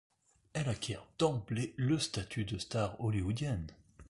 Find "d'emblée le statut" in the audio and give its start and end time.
1.19-2.43